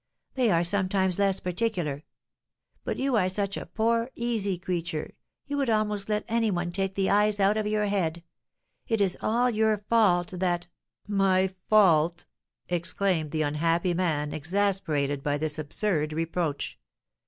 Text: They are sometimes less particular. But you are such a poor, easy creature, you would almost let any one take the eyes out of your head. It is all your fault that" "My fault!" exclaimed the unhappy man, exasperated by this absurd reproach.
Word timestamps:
They 0.33 0.49
are 0.49 0.63
sometimes 0.63 1.19
less 1.19 1.39
particular. 1.39 2.03
But 2.83 2.97
you 2.97 3.15
are 3.17 3.29
such 3.29 3.55
a 3.55 3.67
poor, 3.67 4.09
easy 4.15 4.57
creature, 4.57 5.13
you 5.45 5.57
would 5.57 5.69
almost 5.69 6.09
let 6.09 6.25
any 6.27 6.49
one 6.49 6.71
take 6.71 6.95
the 6.95 7.07
eyes 7.11 7.39
out 7.39 7.55
of 7.55 7.67
your 7.67 7.85
head. 7.85 8.23
It 8.87 8.99
is 8.99 9.15
all 9.21 9.51
your 9.51 9.77
fault 9.77 10.29
that" 10.39 10.65
"My 11.27 11.53
fault!" 11.69 12.25
exclaimed 12.67 13.29
the 13.29 13.43
unhappy 13.43 13.93
man, 13.93 14.33
exasperated 14.33 15.21
by 15.21 15.37
this 15.37 15.59
absurd 15.59 16.13
reproach. 16.13 16.79